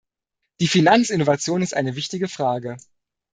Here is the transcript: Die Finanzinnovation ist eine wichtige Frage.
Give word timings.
Die 0.59 0.67
Finanzinnovation 0.67 1.61
ist 1.61 1.75
eine 1.75 1.95
wichtige 1.95 2.27
Frage. 2.27 2.75